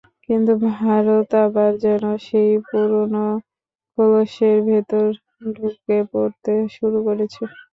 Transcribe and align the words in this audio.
কিন্তু 0.25 0.51
ভারত 0.73 1.29
আবার 1.45 1.71
যেন 1.83 2.03
সেই 2.27 2.51
পুরোনো 2.67 3.25
খোলসের 3.91 4.57
ভেতরে 4.67 5.11
ঢুকে 5.55 5.97
পড়তে 6.11 6.53
শুরু 6.75 6.97
করেছে। 7.07 7.41